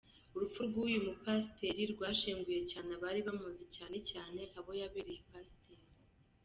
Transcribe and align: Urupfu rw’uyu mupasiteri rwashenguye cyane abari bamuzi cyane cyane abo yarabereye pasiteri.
Urupfu 0.35 0.59
rw’uyu 0.69 0.99
mupasiteri 1.07 1.83
rwashenguye 1.93 2.61
cyane 2.71 2.89
abari 2.97 3.19
bamuzi 3.27 3.65
cyane 3.75 3.97
cyane 4.09 4.41
abo 4.57 4.71
yarabereye 4.79 5.21
pasiteri. 5.31 5.85